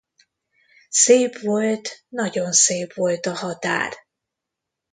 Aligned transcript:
Szép 0.89 1.39
volt, 1.41 2.05
nagyon 2.09 2.51
szép 2.51 2.93
volt 2.93 3.25
a 3.25 3.33
határ! 3.35 3.93